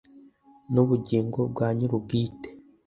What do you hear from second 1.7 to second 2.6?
nyir ubwite